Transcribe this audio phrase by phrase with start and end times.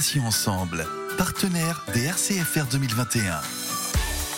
[0.00, 0.86] Patients Ensemble,
[1.18, 3.38] partenaire des RCFR 2021.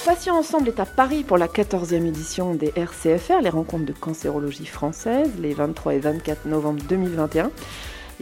[0.04, 4.66] Patients Ensemble est à Paris pour la 14e édition des RCFR, les rencontres de cancérologie
[4.66, 7.52] française, les 23 et 24 novembre 2021.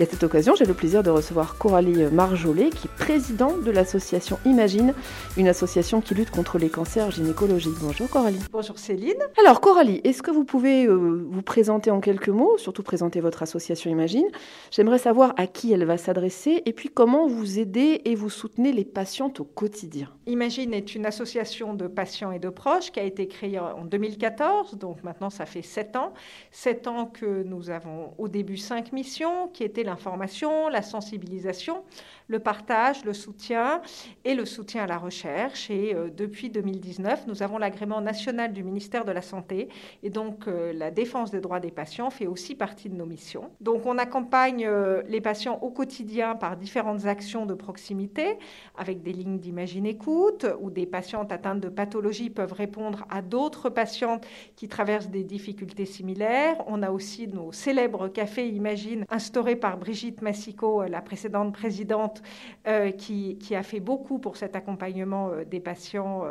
[0.01, 3.71] Et à cette occasion, j'ai le plaisir de recevoir Coralie Marjollet, qui est présidente de
[3.71, 4.95] l'association Imagine,
[5.37, 7.77] une association qui lutte contre les cancers gynécologiques.
[7.83, 8.39] Bonjour Coralie.
[8.51, 9.23] Bonjour Céline.
[9.39, 10.95] Alors Coralie, est-ce que vous pouvez euh,
[11.31, 14.25] vous présenter en quelques mots, surtout présenter votre association Imagine?
[14.71, 18.73] J'aimerais savoir à qui elle va s'adresser et puis comment vous aidez et vous soutenez
[18.73, 20.09] les patientes au quotidien.
[20.27, 24.79] Imagine est une association de patients et de proches qui a été créée en 2014,
[24.79, 26.15] donc maintenant ça fait sept ans.
[26.53, 31.85] Sept ans que nous avons au début cinq missions qui étaient l'information, la sensibilisation,
[32.31, 33.83] le partage, le soutien
[34.25, 35.69] et le soutien à la recherche.
[35.69, 39.69] Et euh, depuis 2019, nous avons l'agrément national du ministère de la Santé.
[40.05, 43.51] Et donc, euh, la défense des droits des patients fait aussi partie de nos missions.
[43.61, 48.39] Donc, on accompagne euh, les patients au quotidien par différentes actions de proximité,
[48.79, 53.71] avec des lignes d'imagine écoute, où des patientes atteintes de pathologies peuvent répondre à d'autres
[53.71, 54.25] patientes
[54.55, 56.63] qui traversent des difficultés similaires.
[56.69, 62.20] On a aussi nos célèbres cafés Imagine instaurés par Brigitte Massico, la précédente présidente
[62.67, 66.25] euh, qui, a fait beaucoup pour cet accompagnement euh, des patients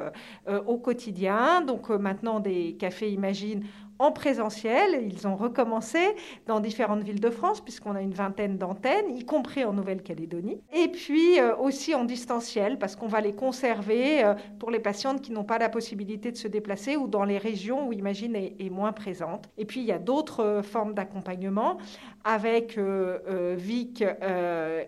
[0.47, 1.61] euh, au quotidien.
[1.61, 3.63] Donc maintenant, des cafés Imagine
[3.99, 5.03] en présentiel.
[5.05, 5.99] Ils ont recommencé
[6.47, 10.61] dans différentes villes de France, puisqu'on a une vingtaine d'antennes, y compris en Nouvelle-Calédonie.
[10.73, 14.23] Et puis aussi en distanciel, parce qu'on va les conserver
[14.57, 17.87] pour les patientes qui n'ont pas la possibilité de se déplacer ou dans les régions
[17.87, 19.49] où Imagine est, moins présente.
[19.57, 21.77] Et puis il y a d'autres formes d'accompagnement
[22.23, 24.03] avec VIC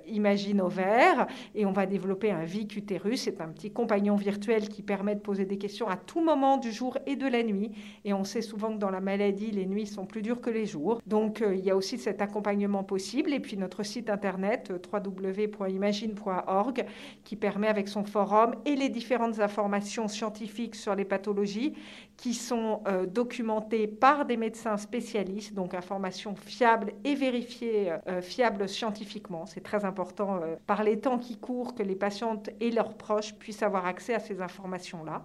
[0.08, 3.24] Imagine vert et on va développer un VIC utérus.
[3.24, 6.72] C'est un petit compagnon virtuel qui permet de poser des questions à tout moment du
[6.72, 7.72] jour et de la nuit.
[8.06, 10.66] Et on sait souvent que dans la maladie, les nuits sont plus dures que les
[10.66, 11.02] jours.
[11.06, 13.34] Donc euh, il y a aussi cet accompagnement possible.
[13.34, 16.86] Et puis notre site internet euh, www.imagine.org
[17.24, 21.74] qui permet avec son forum et les différentes informations scientifiques sur les pathologies
[22.22, 29.48] qui sont euh, documentées par des médecins spécialistes, donc informations fiables et vérifiées, fiables scientifiquement.
[29.48, 33.64] C'est très important par les temps qui courent que les patientes et leurs proches puissent
[33.64, 35.24] avoir accès à ces informations-là.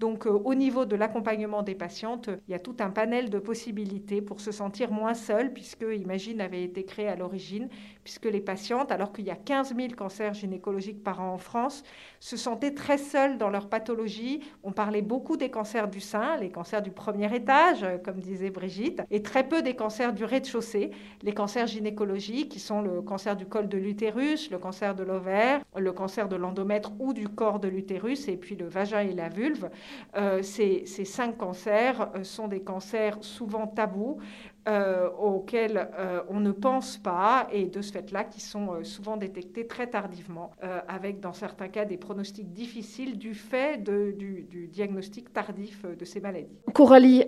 [0.00, 3.38] Donc euh, au niveau de l'accompagnement des patientes, il y a tout un panel de
[3.38, 7.68] possibilités pour se sentir moins seule, puisque Imagine avait été créé à l'origine,
[8.02, 11.84] puisque les patientes, alors qu'il y a 15 000 cancers gynécologiques par an en France,
[12.18, 14.40] se sentaient très seules dans leur pathologie.
[14.64, 18.50] On parlait beaucoup des cancers du sein, les cancers du premier étage, euh, comme disait
[18.50, 20.90] Brigitte, et très peu des cancers du rez-de-chaussée,
[21.22, 25.60] les cancers gynécologiques, qui sont le cancer du col de l'utérus, le cancer de l'ovaire,
[25.76, 29.28] le cancer de l'endomètre ou du corps de l'utérus, et puis le vagin et la
[29.28, 29.70] vulve.
[30.16, 34.18] Euh, ces, cinq cancers euh, sont des cancers souvent tabous,
[34.66, 39.18] euh, auxquels euh, on ne pense pas et de ce fait-là qui sont euh, souvent
[39.18, 40.52] détectés très tardivement,
[40.88, 46.56] avec dans certains cas des pronostics difficiles du fait du, diagnostic tardif de ces maladies.
[46.72, 47.24] Coralie,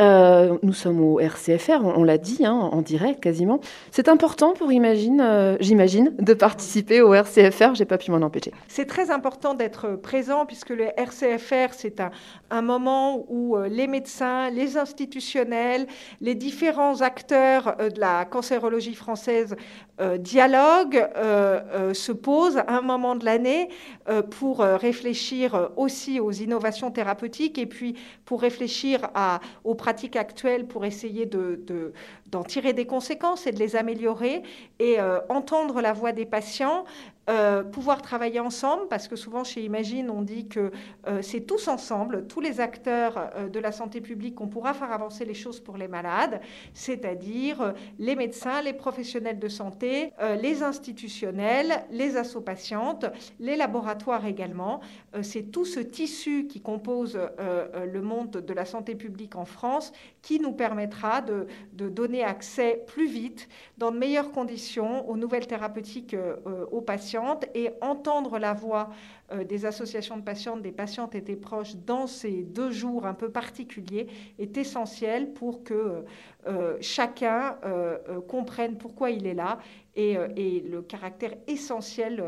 [0.63, 3.61] nous sommes au RCFR, on, l'a dit, hein, en direct quasiment.
[3.91, 8.53] C'est important pour Imagine, j'imagine, de participer au RCFR, j'ai pas pu m'en empêcher.
[8.69, 12.11] C'est très important d'être présent puisque le RCFR, c'est un,
[12.51, 15.87] un moment où les médecins, les institutionnels,
[16.21, 19.57] les différents acteurs euh, de la cancérologie française
[20.01, 23.69] euh, dialogue, euh, se pose à un moment de l'année
[24.31, 30.85] pour réfléchir aussi aux innovations thérapeutiques et puis pour réfléchir à, aux pratiques actuelles pour
[30.85, 31.93] essayer de,
[32.31, 34.43] d'en tirer des conséquences et de les améliorer
[34.79, 34.99] et
[35.29, 36.85] entendre la voix des patients
[37.29, 40.71] euh, pouvoir travailler ensemble, parce que souvent chez Imagine, on dit que
[41.09, 44.93] euh, c'est tous ensemble, tous les acteurs euh, de la santé publique, qu'on pourra faire
[44.93, 46.41] avancer les choses pour les malades,
[46.73, 53.07] c'est-à-dire les médecins, les professionnels de santé, les institutionnels, les assopatientes,
[53.41, 54.81] les laboratoires également.
[55.23, 59.93] c'est tout ce tissu qui compose le monde de la santé publique en France
[60.23, 63.49] qui nous permettra de, donner accès plus vite,
[63.79, 66.17] dans de meilleures conditions, aux nouvelles thérapeutiques
[66.71, 67.16] aux patients
[67.55, 68.91] et entendre la voix
[69.33, 73.15] euh, des associations de patientes, des patientes et des proches dans ces deux jours un
[73.15, 74.07] peu particuliers
[74.39, 76.05] est essentiel pour que
[76.47, 79.59] euh, chacun euh, comprenne pourquoi il est là
[79.97, 82.23] et, et le caractère essentiel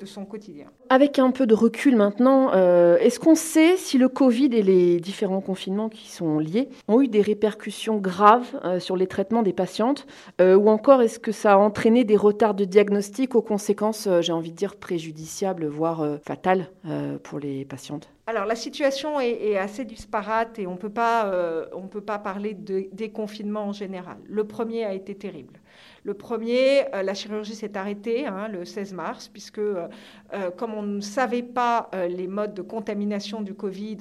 [0.00, 0.66] de son quotidien.
[0.88, 5.40] Avec un peu de recul maintenant, est-ce qu'on sait si le Covid et les différents
[5.40, 10.06] confinements qui sont liés ont eu des répercussions graves sur les traitements des patientes
[10.40, 14.52] ou encore est-ce que ça a entraîné des retards de diagnostic aux conséquences, j'ai envie
[14.52, 18.08] de dire, préjudiciables, voire fatale euh, pour les patientes?
[18.26, 23.64] Alors la situation est, assez disparate et on euh, ne peut pas parler de déconfinement
[23.64, 24.18] en général.
[24.26, 25.60] Le premier a été terrible.
[26.04, 29.60] Le premier, la chirurgie s'est arrêtée hein, le 16 mars, puisque
[30.56, 33.98] comme on ne savait pas les modes de contamination du Covid,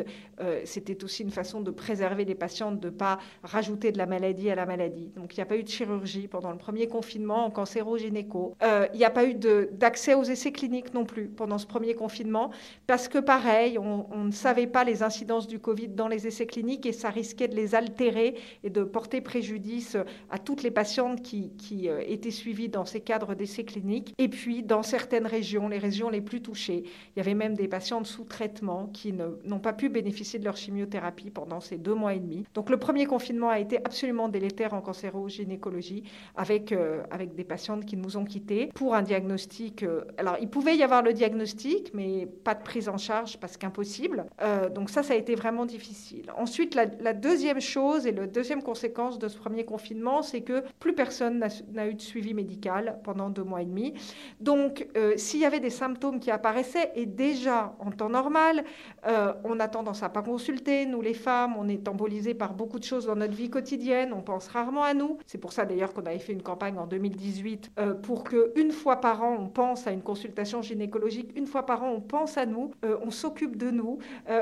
[0.64, 4.50] c'était aussi une façon de préserver les patientes, de ne pas rajouter de la maladie
[4.50, 5.12] à la maladie.
[5.16, 8.56] Donc il n'y a pas eu de chirurgie pendant le premier confinement en cancéro-gynéco.
[8.94, 12.52] il n'y a pas eu d'accès aux essais cliniques non plus pendant ce premier confinement,
[12.88, 16.86] parce que pareil, on ne savait pas les incidences du Covid dans les essais cliniques
[16.86, 19.98] et ça risquait de les altérer et de porter préjudice
[20.30, 22.30] à toutes les patientes qui, euh, étaient
[22.68, 24.14] dans ces cadres d'essais cliniques.
[24.18, 27.68] Et puis, dans certaines régions, les régions les plus touchées, il y avait même des
[27.68, 32.14] patientes sous traitement qui n'ont pas pu bénéficier de leur chimiothérapie pendant ces deux mois
[32.14, 32.46] et demi.
[32.54, 36.04] Donc, le premier confinement a été absolument délétère en cancéro-gynécologie
[36.36, 39.84] avec, euh, avec des patientes qui nous ont quittés pour un diagnostic.
[39.84, 43.58] Euh, alors, il pouvait y avoir le diagnostic, mais pas de prise en charge parce
[43.58, 44.26] qu'impossible.
[44.74, 46.32] donc, ça, ça a été vraiment difficile.
[46.38, 50.64] Ensuite, la, la deuxième chose et la deuxième conséquence de ce premier confinement, c'est que
[50.80, 51.40] plus personne
[51.72, 53.94] n'a eu de suivi médical pendant deux mois et demi.
[54.40, 58.64] Donc, euh, s'il y avait des symptômes qui apparaissaient, et déjà en temps normal,
[59.08, 60.86] euh, on a tendance à pas consulter.
[60.86, 64.14] Nous, les femmes, on est embolisées par beaucoup de choses dans notre vie quotidienne.
[64.14, 65.18] On pense rarement à nous.
[65.26, 68.72] C'est pour ça d'ailleurs qu'on avait fait une campagne en 2018 euh, pour que une
[68.72, 71.32] fois par an, on pense à une consultation gynécologique.
[71.36, 72.72] Une fois par an, on pense à nous.
[72.84, 74.00] on s'occupe de nous.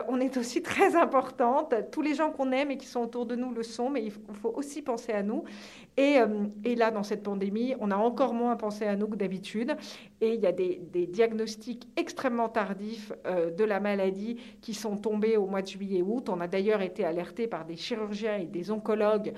[0.08, 1.74] on est aussi très importante.
[1.92, 4.12] Tous les gens qu'on aime et qui sont autour de nous le sont, mais il
[4.12, 5.44] faut aussi penser à nous.
[5.98, 9.76] Et, là, dans cette pandémie, on a encore moins pensé à nous que d'habitude.
[10.22, 15.36] Et il y a des, diagnostics extrêmement tardifs euh, de la maladie qui sont tombés
[15.36, 16.30] au mois de juillet-août.
[16.30, 19.34] On a d'ailleurs été alerté par des chirurgiens et des oncologues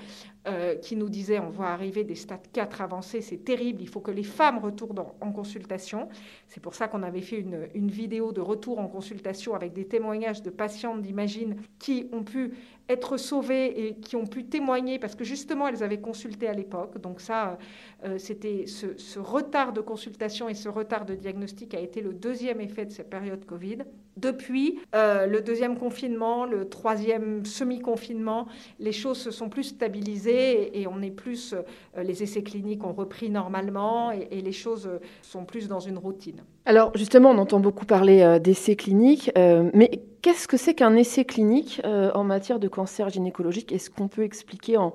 [0.48, 4.00] euh, qui nous disaient on va arriver des stades 4 avancés, c'est terrible, il faut
[4.00, 6.08] que les femmes retournent en, consultation.
[6.46, 9.84] C'est pour ça qu'on avait fait une, une vidéo de retour en consultation avec des
[9.84, 12.54] témoignages de patientes d'Imagine qui ont pu
[12.90, 17.00] être sauvées et qui ont pu témoigner parce que justement elles avaient consulté à l'époque.
[17.00, 17.58] Donc ça,
[18.04, 22.60] euh, c'était ce, retard de consultation et ce retard de diagnostic a été le deuxième
[22.60, 23.78] effet de cette période Covid.
[24.16, 28.46] Depuis euh, le deuxième confinement, le troisième semi-confinement,
[28.78, 32.92] les choses se sont plus stabilisées et, on est plus, euh, les essais cliniques ont
[32.92, 34.90] repris normalement et, et, les choses
[35.22, 36.42] sont plus dans une routine.
[36.66, 41.80] Alors justement, on entend beaucoup parler d'essais cliniques, mais qu'est-ce que c'est qu'un essai clinique
[41.84, 43.72] en matière de cancer gynécologique?
[43.72, 44.94] Est-ce qu'on peut expliquer en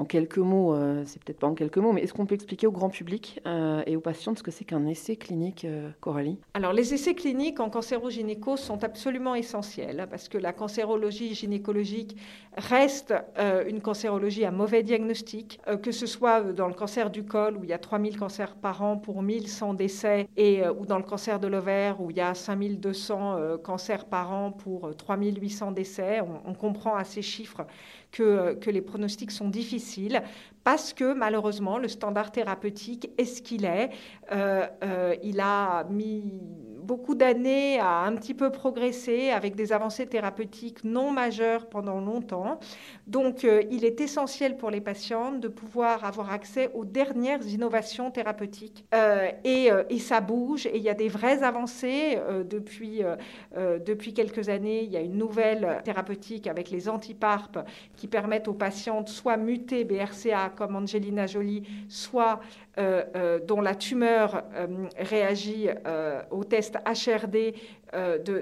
[0.00, 2.66] en quelques mots, euh, c'est peut-être pas en quelques mots, mais est-ce qu'on peut expliquer
[2.66, 6.38] au grand public euh, et aux patients ce que c'est qu'un essai clinique, euh, Coralie?
[6.54, 12.16] Alors, les essais cliniques en cancérogynéco sont absolument essentiels parce que la cancérologie gynécologique
[12.56, 13.14] reste
[13.68, 17.70] une cancérologie à mauvais diagnostic, que ce soit dans le cancer du col où il
[17.70, 21.46] y a 3000 cancers par an pour 1100 décès et ou dans le cancer de
[21.46, 26.20] l'ovaire où il y a 5200 cancers par an pour 3800 décès.
[26.20, 27.66] On, on comprend à ces chiffres
[28.10, 30.22] que, les pronostics sont difficiles
[30.64, 33.90] parce que malheureusement le standard thérapeutique est ce qu'il est.
[34.32, 36.40] Euh, euh, il a mis
[36.90, 42.58] beaucoup d'années à un petit peu progresser avec des avancées thérapeutiques non majeures pendant longtemps.
[43.06, 48.10] Donc euh, il est essentiel pour les patientes de pouvoir avoir accès aux dernières innovations
[48.10, 48.84] thérapeutiques.
[49.44, 53.02] Et, et, ça bouge et il y a des vraies avancées depuis,
[53.56, 54.82] depuis quelques années.
[54.82, 57.60] Il y a une nouvelle thérapeutique avec les antiparpes
[57.96, 62.40] qui permettent aux patientes soit muter BRCA comme Angelina Jolie, soit
[62.78, 65.68] euh, euh, dont la tumeur euh, réagit
[66.30, 67.54] au test HRD,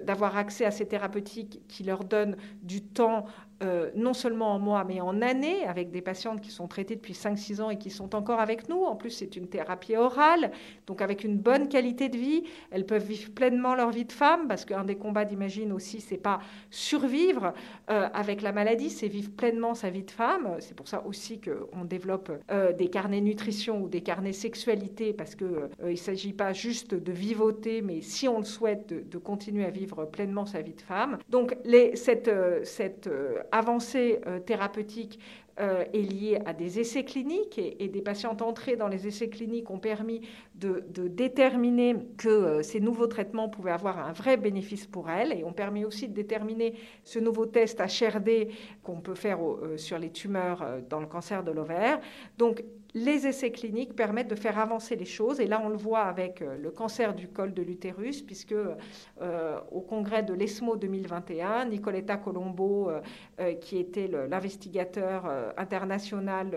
[0.04, 3.24] d'avoir accès à ces thérapeutiques qui leur donnent du temps
[3.60, 7.14] euh, non seulement en mois, mais en années, avec des patientes qui sont traitées depuis
[7.14, 8.84] 5-6 ans et qui sont encore avec nous.
[8.84, 10.52] En plus, c'est une thérapie orale,
[10.86, 12.44] donc avec une bonne qualité de vie.
[12.70, 16.18] Elles peuvent vivre pleinement leur vie de femme, parce qu'un des combats d'Imagine aussi, c'est
[16.18, 16.38] pas
[16.70, 17.52] survivre
[17.90, 20.56] euh, avec la maladie, c'est vivre pleinement sa vie de femme.
[20.60, 25.34] C'est pour ça aussi qu'on développe euh, des carnets nutrition ou des carnets sexualité, parce
[25.34, 29.64] qu'il il ne s'agit pas juste de vivoter, mais si on le souhaite, de, continuer
[29.64, 31.18] à vivre pleinement sa vie de femme.
[31.28, 32.30] Donc, les, cette,
[32.62, 33.10] cette
[33.52, 35.18] avancée euh, thérapeutique
[35.60, 39.70] euh, est liée à des essais cliniques et, des patientes entrées dans les essais cliniques
[39.70, 40.20] ont permis
[40.54, 45.42] de, déterminer que euh, ces nouveaux traitements pouvaient avoir un vrai bénéfice pour elles et
[45.42, 48.48] ont permis aussi de déterminer ce nouveau test HRD
[48.82, 49.40] qu'on peut faire
[49.76, 52.00] sur les tumeurs dans le cancer de l'ovaire.
[52.36, 52.62] Donc
[52.94, 55.40] les essais cliniques permettent de faire avancer les choses.
[55.40, 59.60] Et là, on le voit avec euh, le cancer du col de l'utérus, puisque euh,
[59.70, 66.56] au congrès de l'ESMO 2021, Nicoletta Colombo, euh, qui était l'investigateur international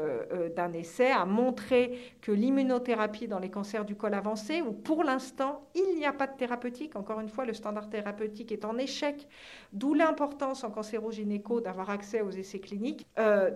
[0.55, 5.67] d'un essai, a montré que l'immunothérapie dans les cancers du col avancé, où pour l'instant,
[5.75, 9.27] il n'y a pas de thérapeutique, encore une fois, le standard thérapeutique est en échec,
[9.73, 13.05] d'où l'importance en cancérogynéco d'avoir accès aux essais cliniques.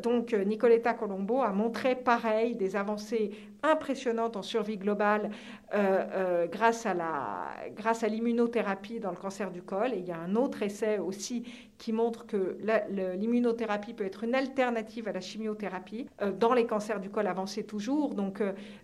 [0.01, 3.31] donc, Nicoletta Colombo a montré pareil des avancées
[3.63, 5.29] impressionnantes en survie globale
[6.51, 9.93] grâce à l'immunothérapie dans le cancer du col.
[9.93, 11.43] Et il y a un autre essai aussi
[11.77, 12.57] qui montre que
[13.17, 16.07] l'immunothérapie peut être une alternative à la chimiothérapie
[16.39, 18.13] dans les cancers du col avancés toujours.
[18.13, 18.41] Donc,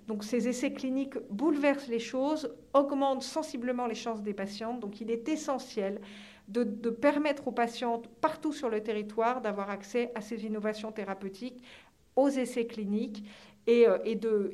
[0.08, 4.80] donc ces essais cliniques bouleversent les choses, augmentent sensiblement les chances des patientes.
[4.80, 6.02] Donc il est essentiel
[6.52, 11.62] de, permettre aux patientes partout sur le territoire d'avoir accès à ces innovations thérapeutiques,
[12.16, 13.24] aux essais cliniques
[13.68, 14.51] et, euh, de,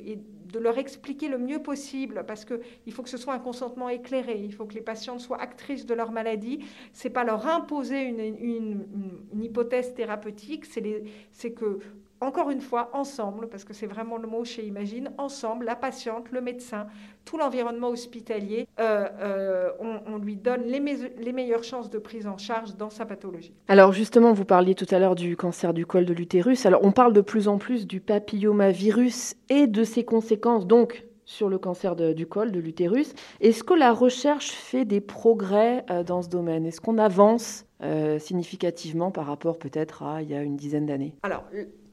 [0.52, 4.40] de, leur expliquer le mieux possible, parce qu'il faut que ce soit un consentement éclairé,
[4.42, 6.60] il faut que les patientes soient actrices de leur maladie.
[6.92, 8.84] Ce n'est pas leur imposer une,
[9.32, 11.78] une hypothèse thérapeutique, c'est que
[12.20, 16.30] encore une fois, ensemble, parce que c'est vraiment le mot chez Imagine, ensemble, la patiente,
[16.32, 16.86] le médecin,
[17.24, 19.70] tout l'environnement hospitalier, euh, euh,
[20.06, 20.80] on, lui donne les,
[21.18, 23.54] les, meilleures chances de prise en charge dans sa pathologie.
[23.68, 26.66] Alors justement, vous parliez tout à l'heure du cancer du col de l'utérus.
[26.66, 31.48] Alors on parle de plus en plus du papillomavirus et de ses conséquences, donc sur
[31.48, 33.12] le cancer du col de l'utérus.
[33.40, 36.66] Est-ce que la recherche fait des progrès euh, dans ce domaine?
[36.66, 37.64] Est-ce qu'on avance
[38.18, 41.14] significativement par rapport peut-être à il y a une dizaine d'années?
[41.22, 41.44] Alors,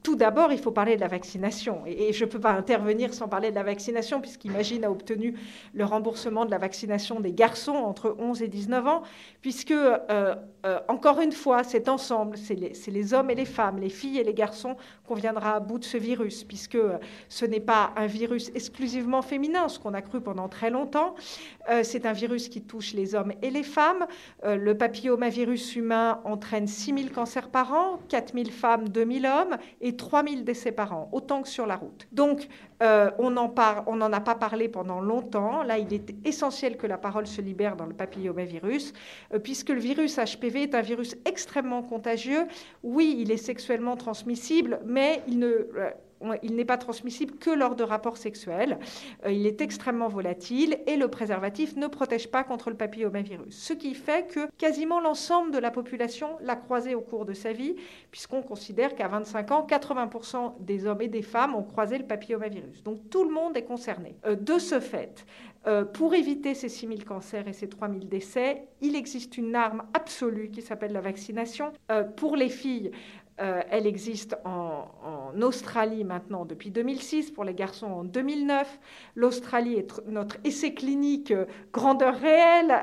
[0.06, 1.82] tout d'abord, il faut parler de la vaccination.
[1.84, 5.34] Et, je ne peux pas intervenir sans parler de la vaccination, puisqu'Imagine a obtenu
[5.74, 9.02] le remboursement de la vaccination des garçons entre 11 et 19 ans,
[9.40, 9.96] puisque, euh,
[10.64, 14.22] euh, encore une fois, c'est ensemble, c'est les, hommes et les femmes, les filles et
[14.22, 14.76] les garçons
[15.08, 16.98] qu'on viendra à bout de ce virus, puisque euh,
[17.28, 21.16] ce n'est pas un virus exclusivement féminin, ce qu'on a cru pendant très longtemps.
[21.82, 24.06] c'est un virus qui touche les hommes et les femmes.
[24.44, 29.56] le papillomavirus humain entraîne 6 000 cancers par an, 4 000 femmes, 2 000 hommes,
[29.80, 32.06] et 3000 décès par an, autant que sur la route.
[32.12, 32.48] Donc,
[32.82, 35.62] euh, on n'en a pas parlé pendant longtemps.
[35.62, 38.92] Là, il est essentiel que la parole se libère dans le papillomavirus,
[39.32, 42.46] euh, puisque le virus HPV est un virus extrêmement contagieux.
[42.82, 45.90] Oui, il est sexuellement transmissible, mais il ne, euh,
[46.42, 48.78] il n'est pas transmissible que lors de rapports sexuels.
[49.24, 53.54] Euh, il est extrêmement volatile et le préservatif ne protège pas contre le papillomavirus.
[53.54, 57.52] Ce qui fait que quasiment l'ensemble de la population l'a croisé au cours de sa
[57.52, 57.76] vie,
[58.10, 62.82] puisqu'on considère qu'à 25 ans, 80% des hommes et des femmes ont croisé le papillomavirus.
[62.82, 64.16] Donc tout le monde est concerné.
[64.26, 65.24] Euh, de ce fait,
[65.66, 70.50] euh, pour éviter ces 6000 cancers et ces 3000 décès, il existe une arme absolue
[70.50, 71.72] qui s'appelle la vaccination.
[72.16, 72.90] pour les filles,
[73.38, 74.84] euh, elle existe en,
[75.42, 78.80] Australie maintenant depuis 2006, pour les garçons en 2009.
[79.16, 82.74] L'Australie est notre essai clinique euh, grandeur réelle,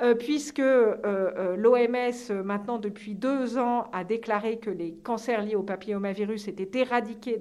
[0.00, 6.48] euh, puisque l'OMS maintenant depuis deux ans a déclaré que les cancers liés au papillomavirus
[6.48, 7.38] étaient éradiqués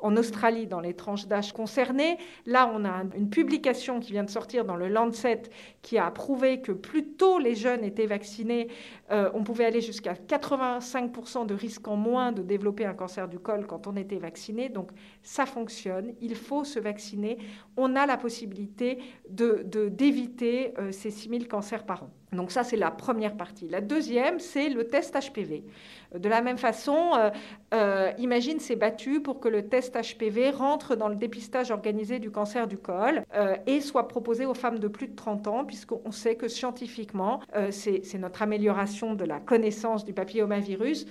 [0.00, 2.16] en Australie dans les tranches d'âge concernées.
[2.46, 5.42] Là, on a une publication qui vient de sortir dans le Lancet
[5.82, 8.68] qui a prouvé que plus tôt les jeunes étaient vaccinés,
[9.10, 13.66] on pouvait aller jusqu'à 85% de risque risque moins de développer un cancer du col
[13.66, 14.68] quand on était vacciné.
[14.68, 14.90] Donc
[15.22, 17.38] ça fonctionne, il faut se vacciner.
[17.76, 22.10] On a la possibilité d'éviter de, euh, ces 6000 cancers par an.
[22.32, 23.68] Donc ça, c'est la première partie.
[23.68, 25.64] La deuxième, c'est le test HPV.
[26.14, 27.30] De la même façon, euh,
[27.72, 32.30] euh, Imagine s'est battu pour que le test HPV rentre dans le dépistage organisé du
[32.30, 33.22] cancer du col
[33.66, 37.40] et soit proposé aux femmes de plus de 30 ans, puisqu'on sait que scientifiquement,
[37.70, 41.06] c'est notre amélioration de la connaissance du papillomavirus,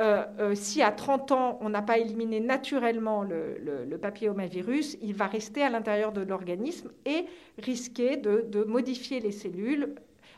[0.00, 5.26] euh, euh, si à 30 ans, on n'a pas éliminé naturellement le, papillomavirus, il va
[5.26, 7.26] rester à l'intérieur de l'organisme et
[7.58, 9.94] risquer de, modifier les cellules,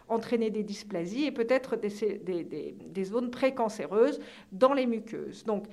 [0.08, 5.44] entraîner des dysplasies et peut-être des, des, zones précancéreuses dans les muqueuses.
[5.44, 5.66] Donc,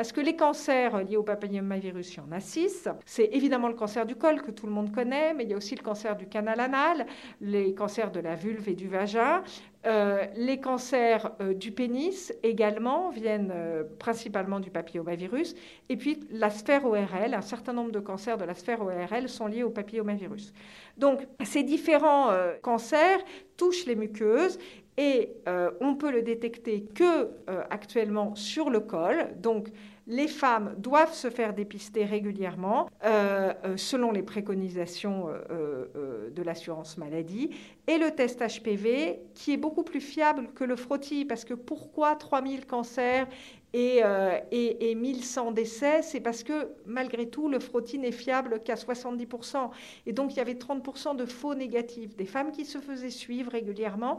[0.00, 2.88] parce que les cancers liés au papillomavirus, il y en a six.
[3.04, 5.58] C'est évidemment le cancer du col que tout le monde connaît, mais il y a
[5.58, 7.06] aussi le cancer du canal anal,
[7.42, 9.42] les cancers de la vulve et du vagin.
[9.86, 15.54] Euh, les cancers euh, du pénis également viennent euh, principalement du papillomavirus.
[15.90, 19.48] Et puis la sphère ORL, un certain nombre de cancers de la sphère ORL sont
[19.48, 20.54] liés au papillomavirus.
[20.96, 22.28] Donc ces différents
[22.62, 23.20] cancers
[23.56, 24.58] touchent les muqueuses
[24.98, 25.32] et
[25.80, 27.30] on peut le détecter que
[27.70, 29.28] actuellement sur le col.
[29.38, 29.68] Donc
[30.10, 36.98] les femmes doivent se faire dépister régulièrement euh, euh, selon les préconisations euh, de l'assurance
[36.98, 37.50] maladie.
[37.86, 42.16] Et le test HPV, qui est beaucoup plus fiable que le frottis, parce que pourquoi
[42.16, 43.28] 3000 cancers
[43.72, 44.02] et,
[44.50, 49.70] et, 1100 décès, c'est parce que malgré tout, le frottis n'est fiable qu'à 70%.
[50.06, 53.52] Et donc, il y avait 30% de faux négatifs, des femmes qui se faisaient suivre
[53.52, 54.18] régulièrement.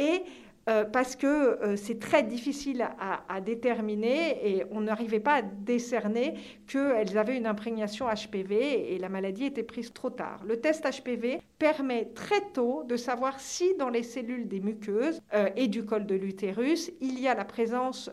[0.00, 0.22] Et
[0.68, 6.34] euh, parce que euh, c'est très difficile à, déterminer et on n'arrivait pas à décerner
[6.66, 10.42] qu'elles avaient une imprégnation HPV et la maladie était prise trop tard.
[10.44, 15.48] Le test HPV permet très tôt de savoir si dans les cellules des muqueuses euh,
[15.56, 18.10] et du col de l'utérus, il y a la présence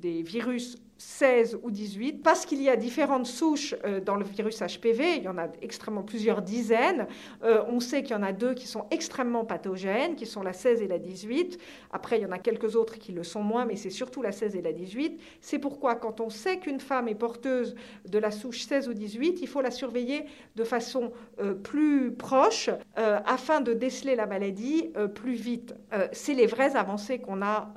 [0.00, 4.60] des virus 16 ou 18, parce qu'il y a différentes souches euh, dans le virus
[4.60, 7.06] HPV, il y en a extrêmement plusieurs dizaines.
[7.42, 10.52] Euh, on sait qu'il y en a deux qui sont extrêmement pathogènes, qui sont la
[10.52, 11.58] 16 et la 18.
[11.90, 14.30] Après, il y en a quelques autres qui le sont moins, mais c'est surtout la
[14.30, 15.18] 16 et la 18.
[15.40, 17.76] C'est pourquoi, quand on sait qu'une femme est porteuse
[18.06, 20.26] de la souche 16 ou 18, il faut la surveiller
[20.56, 25.74] de façon euh, plus proche afin de déceler la maladie plus vite.
[26.12, 27.72] c'est les vraies avancées qu'on a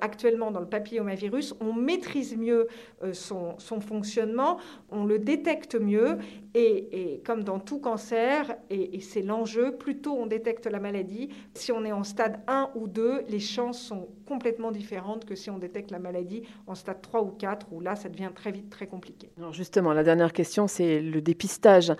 [0.00, 1.54] actuellement dans le papillomavirus.
[1.60, 4.58] On maîtrise mieux euh, son, fonctionnement,
[4.90, 6.18] on le détecte mieux
[6.54, 11.72] et, comme dans tout cancer, et, c'est l'enjeu, plus tôt on détecte la maladie, si
[11.72, 15.58] on est en stade 1 ou 2, les chances sont complètement différentes que si on
[15.58, 18.86] détecte la maladie en stade 3 ou 4, où là ça devient très vite très
[18.86, 19.30] compliqué.
[19.38, 21.92] Alors justement, la dernière question, c'est le dépistage.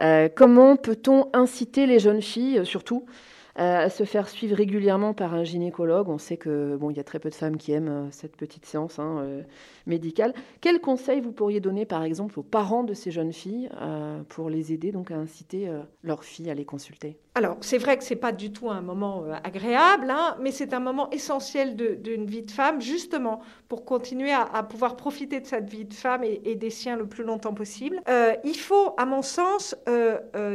[0.00, 3.06] Euh, comment peut-on inciter les jeunes filles, euh, surtout,
[3.56, 6.08] à se faire suivre régulièrement par un gynécologue?
[6.08, 8.64] On sait que bon, il y a très peu de femmes qui aiment cette petite
[8.64, 9.42] séance hein,
[9.90, 10.32] médicale.
[10.62, 13.68] Quels conseils vous pourriez donner, par exemple, aux parents de ces jeunes filles
[14.28, 15.68] pour les aider donc à inciter
[16.02, 17.18] leurs filles à les consulter?
[17.34, 20.74] Alors, c'est vrai que ce n'est pas du tout un moment agréable, hein, mais c'est
[20.74, 25.68] un moment essentiel d'une vie de femme, justement, pour continuer à, pouvoir profiter de cette
[25.68, 28.00] vie de femme et, des siens le plus longtemps possible.
[28.44, 29.76] il faut, à mon sens,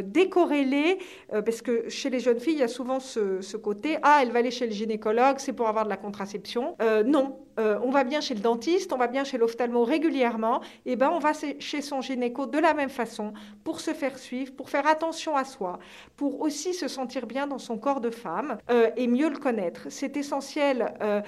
[0.03, 0.97] décorréler,
[1.29, 4.39] parce que chez les jeunes filles, il y a souvent ce, côté ah elle va
[4.39, 8.03] aller chez le gynécologue c'est pour avoir de la contraception euh, non euh, on va
[8.03, 11.31] bien chez le dentiste, on va bien chez l'ophtalmo régulièrement, et eh ben on va
[11.59, 13.33] chez son gynéco de la même façon
[13.65, 15.79] pour se faire suivre, pour faire attention à soi,
[16.15, 19.88] pour aussi se sentir bien dans son corps de femme euh, et mieux le connaître.
[19.89, 20.93] C'est essentiel.
[21.01, 21.22] Euh,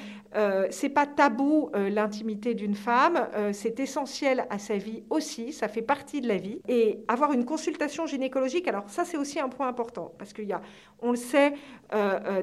[0.69, 5.51] c'est pas tabou l'intimité d'une femme, c'est essentiel à sa vie aussi.
[5.51, 8.67] Ça fait partie de la vie et avoir une consultation gynécologique.
[8.67, 10.61] Alors ça c'est aussi un point important parce qu'il y a,
[11.01, 11.53] on le sait,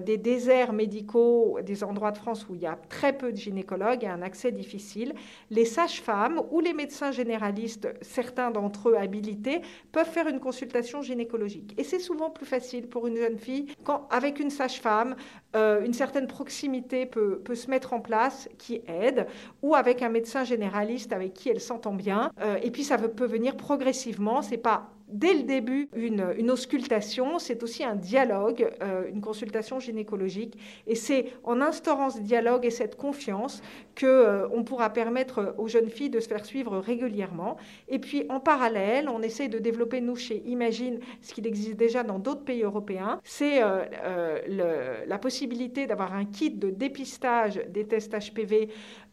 [0.05, 4.03] des déserts médicaux, des endroits de France où il y a très peu de gynécologues
[4.03, 5.15] et un accès difficile.
[5.51, 11.75] Les sages-femmes ou les médecins généralistes, certains d'entre eux habilités, peuvent faire une consultation gynécologique.
[11.79, 15.17] Et c'est souvent plus facile pour une jeune fille quand, avec une sage-femme,
[15.57, 19.27] euh, une certaine proximité peut, peut, se mettre en place qui aide,
[19.63, 22.31] ou avec un médecin généraliste avec qui elle s'entend bien.
[22.41, 24.43] Euh, et puis ça peut venir progressivement.
[24.43, 30.59] C'est pas dès le début une, auscultation, c'est aussi un dialogue, euh, une consultation gynécologique.
[30.87, 33.63] Et c'est en instaurant ce dialogue et cette confiance
[33.99, 37.57] qu'on euh, pourra permettre aux jeunes filles de se faire suivre régulièrement.
[37.89, 42.03] Et puis en parallèle, on essaie de développer, nous, chez Imagine, ce qui existe déjà
[42.03, 48.15] dans d'autres pays européens, c'est euh, la possibilité d'avoir un kit de dépistage des tests
[48.15, 48.69] HPV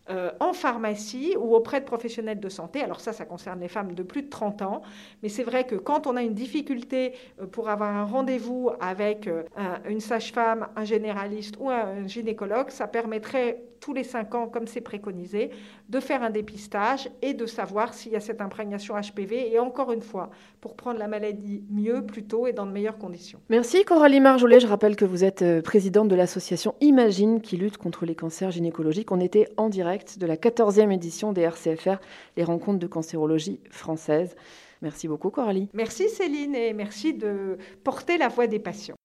[0.09, 2.81] euh, en pharmacie ou auprès de professionnels de santé.
[2.81, 4.81] Alors ça, ça concerne les femmes de plus de 30 ans.
[5.21, 9.27] Mais c'est vrai que quand on a une difficulté euh, pour avoir un rendez-vous avec
[9.27, 9.43] euh,
[9.87, 14.79] une sage-femme, un généraliste ou un gynécologue, ça permettrait tous les 5 ans, comme c'est
[14.79, 15.49] préconisé,
[15.89, 19.51] de faire un dépistage et de savoir s'il y a cette imprégnation HPV.
[19.51, 20.29] Et encore une fois,
[20.61, 23.41] pour prendre la maladie mieux, plus tôt et dans de meilleures conditions.
[23.49, 24.59] Merci Coralie Marjolais.
[24.59, 29.11] Je rappelle que vous êtes présidente de l'association Imagine qui lutte contre les cancers gynécologiques.
[29.11, 31.97] On était en direct de la 14e édition des RCFR,
[32.37, 34.35] les rencontres de cancérologie française.
[34.81, 35.69] Merci beaucoup Coralie.
[35.73, 38.95] Merci Céline et merci de porter la voix des patients.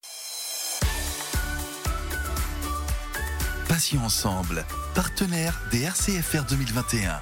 [3.95, 7.21] Ensemble, partenaire des RCFR 2021.